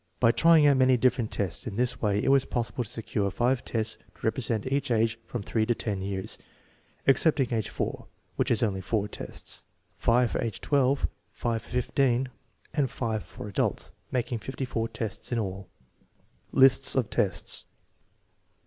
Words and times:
By 0.19 0.31
trying 0.31 0.65
out 0.65 0.77
many 0.77 0.97
different 0.97 1.29
tests 1.29 1.67
in 1.67 1.75
this 1.75 2.01
way 2.01 2.23
it 2.23 2.31
was 2.31 2.43
possible 2.43 2.83
to 2.83 2.89
secure 2.89 3.29
five 3.29 3.63
tests 3.63 3.99
to 4.15 4.21
repre 4.31 4.41
sent 4.41 4.65
each 4.71 4.89
age 4.89 5.19
from 5.27 5.43
3 5.43 5.63
to 5.67 5.75
10 5.75 6.01
years 6.01 6.39
(excepting 7.05 7.53
age 7.53 7.69
4, 7.69 8.07
which 8.35 8.49
has 8.49 8.63
only 8.63 8.81
four 8.81 9.07
tests), 9.07 9.61
five 9.99 10.31
for 10.31 10.41
age 10.41 10.59
12, 10.59 11.07
five 11.31 11.61
for 11.61 11.69
15, 11.69 12.29
and 12.73 12.89
five 12.89 13.21
for 13.21 13.47
adults, 13.47 13.91
making 14.11 14.39
54 14.39 14.87
tests 14.89 15.31
in 15.31 15.37
all. 15.37 15.67
List 16.51 16.95
of 16.95 17.11
tests. 17.11 17.65